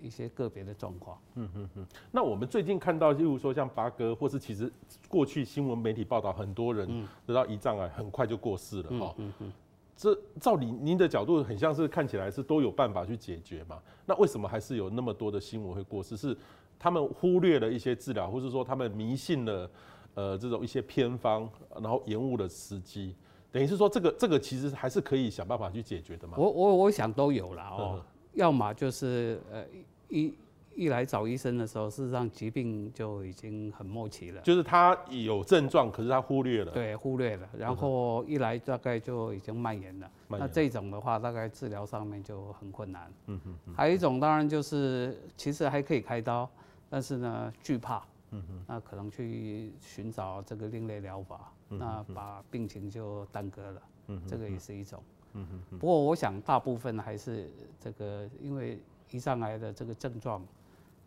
[0.01, 1.19] 一些个别的状况。
[1.35, 1.87] 嗯嗯嗯。
[2.11, 4.73] 那我们最近看到，例如说像八哥，或是其实
[5.09, 9.15] 过去新闻媒体报道，很多人得到胰脏癌很快就过世了哈。
[9.19, 9.53] 嗯嗯。
[10.01, 13.79] 这照您您的角度，很像是看起来是都有办法去解决嘛？
[14.07, 16.17] 那为什么还是有那么多的新闻会过世？
[16.17, 16.35] 是
[16.79, 19.71] 他们忽略了一些治疗，或是说他们迷信了
[20.15, 23.15] 呃这种一些偏方，然后延误了时机？
[23.53, 26.39] 等于是说这个这个其实还是可以想办法去解决的嘛？
[26.39, 29.63] 我我我想都有了哦，要么就是呃
[30.09, 30.33] 一。
[30.75, 34.41] 一来找医生的时候，事实上疾病就已经很末期了。
[34.43, 36.73] 就是他有症状，可是他忽略了。
[36.73, 37.49] 对，忽略了。
[37.59, 40.11] 然后一来大概就已经蔓延了。
[40.29, 43.13] 那这种的话，大概治疗上面就很困难。
[43.27, 43.75] 嗯哼嗯。
[43.75, 46.49] 还有一种当然就是，其实还可以开刀，
[46.89, 48.03] 但是呢惧怕。
[48.31, 48.65] 嗯哼。
[48.67, 53.83] 那可能去寻找这个另类疗法，那把病情就耽搁了。
[54.07, 54.23] 嗯。
[54.27, 55.03] 这个也是一种。
[55.35, 55.79] 嗯哼。
[55.79, 58.79] 不过我想大部分还是这个，因为
[59.11, 60.43] 胰脏癌的这个症状。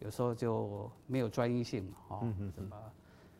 [0.03, 2.75] 有时候就没有专一性哦，什么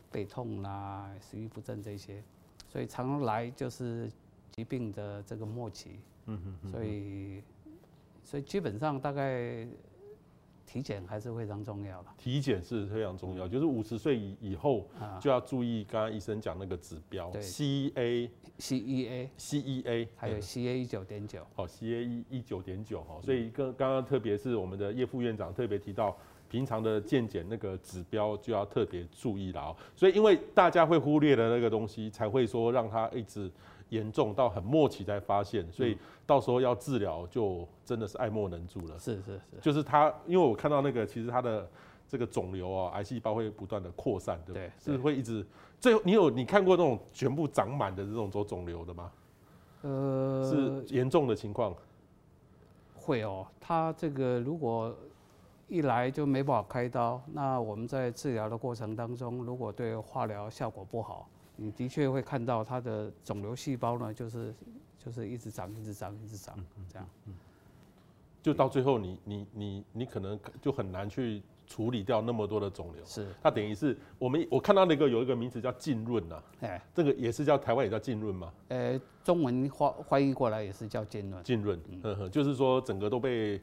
[0.10, 2.24] 背痛啦、食欲不振这些，
[2.70, 4.10] 所以常来就是
[4.50, 7.44] 疾病的这个末期，嗯哼嗯，所以
[8.24, 9.68] 所以基本上大概
[10.66, 12.10] 体检还是非常重要的。
[12.18, 14.88] 体检是非常重要，就是五十岁以以后
[15.20, 26.16] 就要注意刚刚医生讲那个指标，对，C A C E A C E A，还有 C A 一九点九，哦，C A 一一九点九哈，所以跟刚刚特别是我们的叶副院长特别提到。
[26.54, 33.50] 平常的健检那个指标就要特别注意了哦，所以因为大家会忽略的那个东西，才会说让它一直
[33.90, 39.00] 严重到很末期才发现，所以到时候要治疗就真的是爱莫能助了。
[39.00, 41.68] 是是是，就是它，因为我看到那个其实它的
[42.08, 44.72] 这个肿瘤啊，癌细胞会不断的扩散，对不对？
[44.78, 45.44] 是会一直
[45.80, 49.12] 最后你有你看过那种全部长满的这种肿肿瘤的吗？
[49.82, 51.76] 呃，是严重的情况。
[52.94, 54.96] 会哦，它这个如果。
[55.74, 64.54] 一来就没办法开刀，那我们在治疗的过程当中，如果对化疗效果不好，你的确会看到它的肿瘤细胞呢，就是
[65.00, 66.56] 就是一直长，一直长，一直长，
[66.88, 67.10] 这样，
[68.44, 73.04] 就到最后你你你你可能就很难去处理掉那么多的肿瘤。
[73.04, 78.54] 是，它等于是我们我看到那个有一个名词叫浸润呐，哎，这个也是叫台湾也叫浸润吗？
[78.68, 81.44] 呃，中文翻翻译过来也是叫浸润。
[81.44, 83.60] 浸润，嗯哼，就是说整个都被。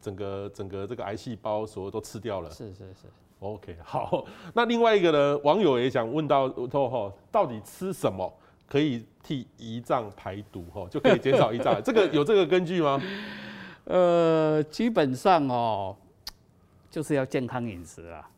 [0.00, 3.06] 整个整个这个癌细胞所有都吃掉了，是是是
[3.40, 4.24] ，OK 好。
[4.54, 8.32] 那另外一个呢，网友也想问到说哈，到底吃什么
[8.68, 11.80] 可以替胰脏排毒哈，就可以减少胰脏癌？
[11.84, 13.00] 这个有这个根据吗？
[13.84, 15.96] 呃，基本上哦，
[16.90, 18.30] 就是要健康饮食啊。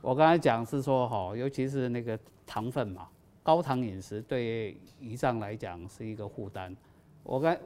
[0.00, 3.08] 我刚才讲是说哈，尤其是那个糖分嘛，
[3.42, 6.74] 高糖饮食对胰脏来讲是一个负担。
[7.22, 7.56] 我刚。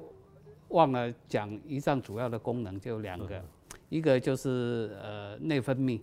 [0.69, 3.45] 忘了讲，胰脏主要的功能就两个，
[3.89, 6.01] 一个就是呃内分泌，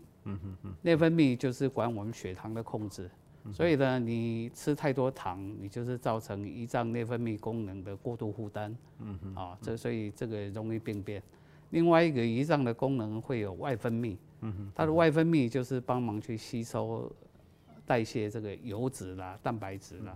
[0.82, 3.10] 内分泌就是管我们血糖的控制，
[3.51, 8.75] 所以呢，你吃太多糖，你就是造成胰脏内分泌功能的过度负担，
[9.36, 11.21] 啊，这所以这个容易病变。
[11.71, 14.17] 另外一个胰脏的功能会有外分泌，
[14.73, 17.12] 它的外分泌就是帮忙去吸收、
[17.85, 20.15] 代谢这个油脂啦、蛋白质啦。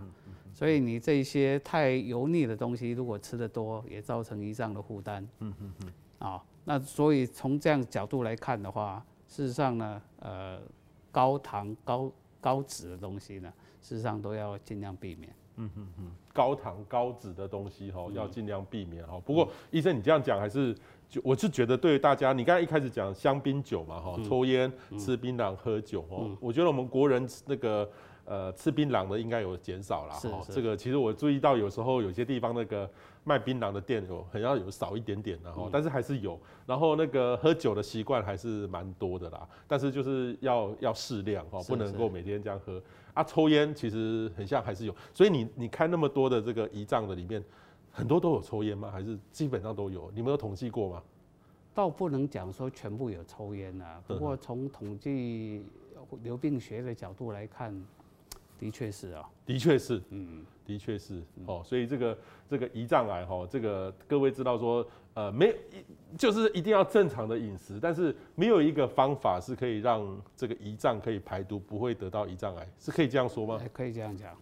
[0.52, 5.26] 所以你这些太油腻的东西，如果吃的多，也造成胰脏的负担。
[5.38, 5.92] 嗯嗯嗯。
[6.18, 10.60] 啊，那所以从这样角度来看的话，事实上呢，呃，
[11.12, 15.32] 高糖、高高脂的东西呢，事实上都要尽量避免。
[15.56, 16.10] 嗯嗯嗯。
[16.32, 19.20] 高糖高脂的东西哈，要尽量避免哈。
[19.24, 20.76] 不过医生，你这样讲还是
[21.10, 27.86] 就我是觉得对大家，你刚才一开始讲香槟酒嘛哈，抽烟、吃槟榔、喝酒哦，我觉得我们国人那个。
[28.26, 30.46] 呃，吃槟榔的应该有减少了哈。
[30.48, 32.88] 这个其实我注意到，有时候有些地方那个
[33.24, 36.38] 卖槟榔的店有，很要有少一点点的哈，但是还是有。
[36.64, 42.80] 然后那个喝酒的习惯还是蛮多的啦，但是就是要要适量哈，不能够每天这样喝。
[43.14, 47.42] 啊，抽烟其实很像还是有，所以你你开那么多的这个胰脏的里面，
[47.92, 48.90] 很多都有抽烟吗？
[48.90, 50.10] 还是基本上都有？
[50.14, 51.02] 你们有统计过吗？
[51.74, 55.62] 倒不能讲说全部有抽烟啊，不过从统计
[56.22, 57.74] 流病学的角度来看。
[58.58, 65.56] 的确是啊，的确是，嗯，的确是，哦，所以这个这个胰脏癌哈，这个各位知道说，呃，没，
[66.18, 73.58] 就是一定要正常的饮食，但是没有一个方法是可以让这个胰脏可以排毒，不会得到胰脏癌，是可以这样说吗？
[73.72, 74.36] 可以这样讲，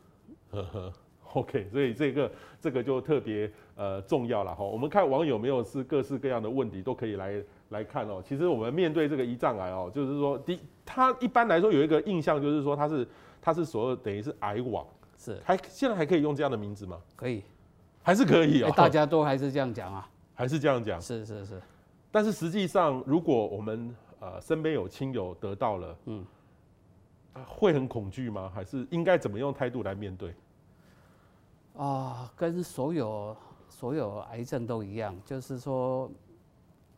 [0.50, 0.92] 呵呵
[1.40, 4.64] ，OK， 所以这个这个就特别呃重要了哈。
[4.64, 8.22] 我们看网友没有是各式各样的问题都可以来来看哦。
[8.24, 13.06] 其实我们面对这个胰脏癌哦，就是说，第它一般来说有一个印象就是说它是。
[13.40, 14.84] 它是所谓等于是癌网，
[15.16, 17.00] 是还现在还可以用这样的名字吗？
[17.14, 17.40] 可以，
[18.02, 18.72] 还是可以哦、喔。
[18.76, 21.00] 大家都还是这样讲啊， 还是这样讲。
[21.00, 21.62] 是是是，
[22.10, 26.26] 但是实际上，如果我们呃身边有亲友得到了，嗯，
[27.46, 28.50] 会很恐惧吗？
[28.52, 30.34] 还是应该怎么用态度来面对？
[31.78, 33.36] 啊，跟所有
[33.68, 36.10] 所有癌症都一样，就是说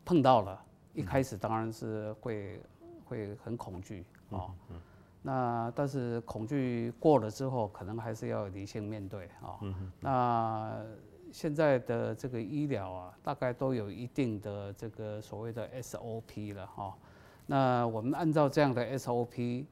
[0.03, 0.59] 碰到了，
[0.93, 4.49] 一开始当然是会、嗯、会很恐惧啊。
[4.49, 4.81] 嗯嗯
[5.23, 9.59] 那但是恐惧过了之后，可能还是要理性面对啊。
[9.99, 10.83] 那
[11.31, 16.97] 现在的这个医疗啊，大概都有一定的这个所谓的 SOP 了哈。
[17.45, 19.63] 那我们按照这样的 SOP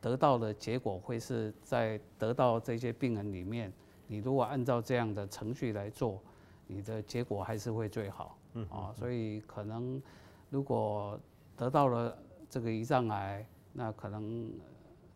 [0.00, 3.72] 得到的结果，会是在得到这些病人里面，
[4.10, 6.20] 你如果按照这样的程序来做，
[6.66, 8.36] 你的结果还是会最好。
[8.54, 10.02] 嗯啊，所以可能
[10.50, 11.16] 如果
[11.56, 12.18] 得到了
[12.48, 14.50] 这个胰脏癌，那可能。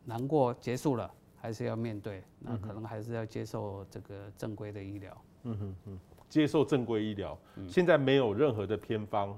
[0.06, 5.24] 难过结束了，还是要面对，那可能还是要接受这个正规的医疗。
[5.44, 5.98] 嗯哼嗯，
[6.28, 7.38] 接受正规医疗。
[7.66, 9.34] 现在没有任何的偏方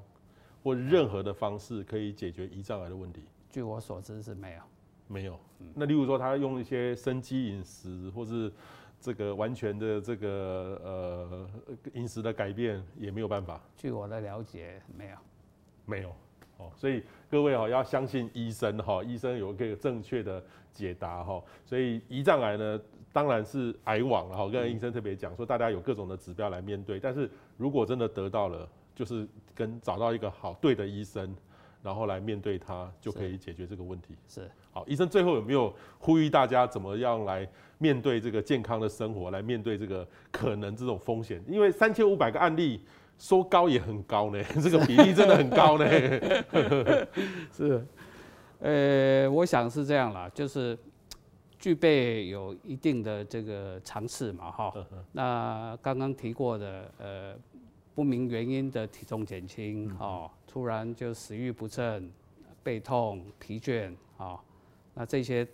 [0.65, 3.23] 或任何的方式可以解决胰脏癌的问题。
[3.49, 4.63] 据我所知是没有。
[5.07, 5.39] 没有。
[5.73, 8.53] 那例如说他用一些生机饮食，或是
[9.07, 11.49] 这个完全的这个呃
[11.95, 13.61] 饮食的改变也没有办法。
[13.77, 15.17] 据我的了解，没有，
[15.85, 16.09] 没有。
[16.57, 20.43] 哦，所以各位哦要相信医生哈，医生有一个正确的
[20.73, 21.41] 解答哈。
[21.65, 22.81] 所以胰脏癌呢，
[23.13, 24.49] 当然是癌网了哈。
[24.49, 31.33] 跟医生特别讲说，大家有各种的指标来面对，但是如果真的得到了，就是跟找到一个好对的医生，
[31.87, 34.17] 然后来面对它，就可以解决这个问题。
[34.29, 34.51] 是。
[34.73, 41.41] 好，医生最后有没有呼吁大家怎么样来面对这个健康的生活，来面对这个可能这种风险？
[41.49, 42.81] 因为三千五百个案例。
[43.19, 45.87] 说高也很高呢， 这个比例真的很高呢。
[47.51, 47.83] 是，
[48.61, 50.79] 呃，我想是这样啦，就是
[51.59, 54.71] 具备有一定的这个常识嘛，哈。
[55.13, 57.35] 那刚刚提过的，呃，
[57.97, 62.09] 不明原因的体重减轻，哦，突然就食欲不振、
[62.63, 64.39] 背痛、疲倦，啊，
[64.95, 65.45] 那这些。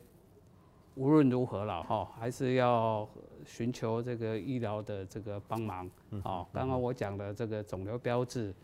[0.94, 3.08] 无论如何了哈，还是要
[3.46, 5.90] 寻求这个医疗的这个帮忙。
[6.22, 8.54] 哦，刚刚我讲的这个肿瘤标志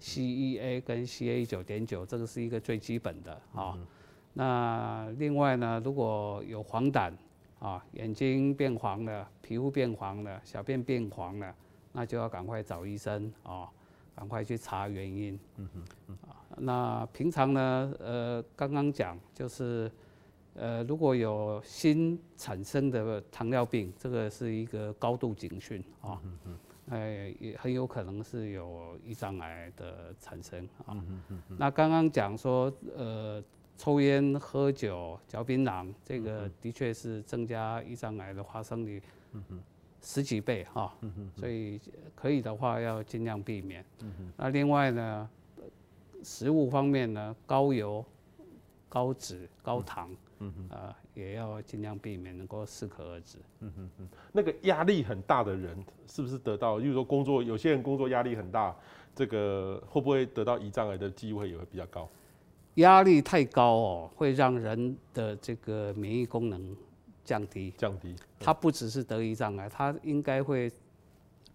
[0.00, 3.78] ，CEA 跟 CA 九点九，这个是一个最基本的啊。
[4.32, 7.12] 那另外呢，如果有黄疸
[7.58, 11.54] 啊，眼睛变黄了，皮肤变黄了，小便变黄了，
[11.94, 13.66] 那就要赶快找医生啊，
[14.14, 15.40] 赶快去查原因。
[15.56, 15.68] 嗯
[16.08, 19.90] 嗯啊，那平常呢，呃，刚刚讲就是。
[20.56, 26.22] 呃，如果有新产生的糖尿病，这个是一个高度警讯啊，
[26.90, 30.96] 哎，也很有可能是有胰脏癌的产生啊。
[31.58, 33.42] 那刚刚讲说，呃，
[33.76, 39.02] 抽烟、喝酒、嚼槟榔，这个的确是增加胰脏癌的发生率
[40.04, 40.94] 十几倍哈，
[41.34, 41.80] 所以
[42.14, 43.84] 可以的话要尽量避免。
[44.36, 45.28] 那另外呢，
[46.22, 48.04] 食物方面呢，高油、
[48.88, 50.14] 高脂、高糖。
[50.40, 53.38] 嗯哼，啊，也要尽量避免，能够适可而止。
[53.60, 56.78] 嗯哼哼，那个压力很大的人，是不是得到？
[56.78, 58.76] 例如说工作，有些人工作压力很大，
[59.14, 62.10] 这个会不会得到胰脏癌的机会也会比较高？
[62.74, 66.76] 压力太高哦，会让人的这个免疫功能
[67.24, 67.72] 降低。
[67.76, 68.14] 降低。
[68.38, 70.70] 它不只是得胰脏癌，它应该会。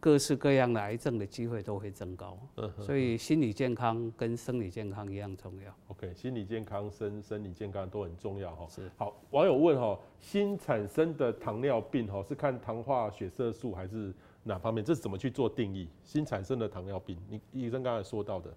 [0.02, 5.76] 各式各样的癌症的机会都会增高，嗯所以心理健康跟生理健康一样重要。
[5.90, 8.66] OK，心理健康、生生理健康都很重要哈。
[8.70, 8.90] 是。
[8.96, 14.82] 好，网友问哈，新产生的糖尿病哈是看糖化血色素还是哪方面？
[14.86, 15.90] 这是怎么去做定义？
[16.06, 18.54] 新产生的糖尿病，你医生刚才说到的。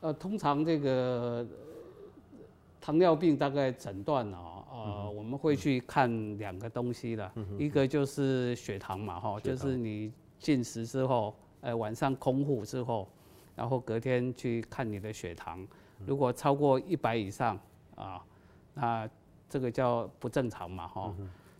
[0.00, 1.46] 呃，通常这个
[2.80, 4.55] 糖尿病大概诊断啊，
[4.86, 10.12] 呃，我们会去看两个东西的，一个就是血糖嘛，哈，就是你。
[10.38, 13.08] 进食之后，呃，晚上空腹之后，
[13.56, 15.66] 然后隔天去看你的血糖，
[16.04, 17.58] 如果超过一百以上
[17.94, 18.22] 啊，
[18.74, 19.08] 那
[19.48, 21.14] 这个叫不正常嘛，哈。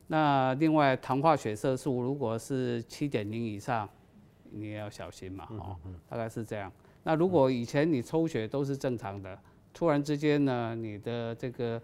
[0.08, 3.88] 那另外糖化血色素如果是七点零以上，
[4.50, 5.74] 你也要小心嘛，哈。
[6.06, 6.70] 大概是这样。
[7.02, 9.36] 那如果以前你抽血都是正常的，
[9.72, 11.80] 突然之间呢，你的这个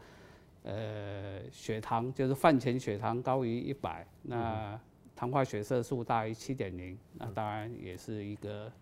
[0.63, 4.81] 呃血糖就是饭前血糖高于一百，那。
[5.15, 8.73] 糖化血色素大于七点零，那当然也是一个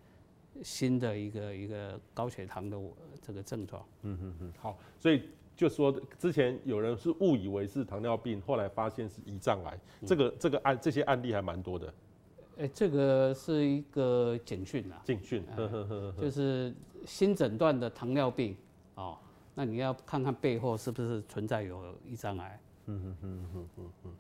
[0.63, 2.79] 新的一个一个高血糖的
[3.21, 3.85] 这个症状。
[4.03, 11.93] 嗯嗯嗯，好，所以就说之前有人是误以为是糖尿病，后来发现是胰脏癌，这个这个案这些案例还蛮多的。
[12.57, 15.45] 哎，这个是一个警讯啊，警讯，
[16.19, 16.73] 就是
[17.05, 18.57] 新诊断的糖尿病
[18.95, 19.19] 哦，
[19.61, 22.59] 那你要看看背后是不是存在有胰脏癌。
[22.87, 24.13] 嗯嗯嗯嗯嗯嗯。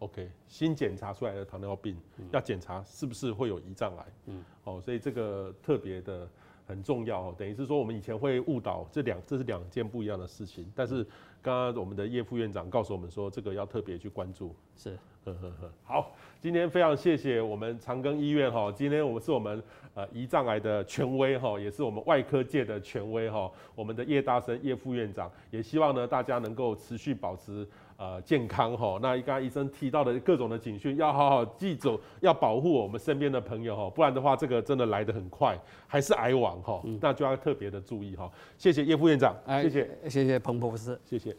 [0.00, 1.96] OK，新检查出来的糖尿病
[2.30, 6.28] 要检查是不是会有胰脏癌，嗯，哦，所以这个特别的
[6.72, 11.04] 很重要哦，等于是说我们以前会误导这两，这是两件不一样的事情，但是
[11.42, 19.62] 刚刚我们的叶副院长告诉我们说，这个要特别去关注，是，呵呵呵，好，今天非常谢谢我们长庚医院哈，今天我们是我们
[19.92, 27.68] 呃胰脏癌的权威哈，也是我们外科界的权威哈，我们的叶大生叶副院长，也希望呢大家能够持续保持。
[27.96, 38.30] 呃，健康哈，那刚刚医生提到的各种的警讯，要好好记住，要保护我们身边的朋友哈，不然的话，这个真的来得很快，还是癌王哈，那就要特别的注意哈。
[38.58, 41.36] 谢谢叶副院长，谢谢，谢谢彭博士，谢谢。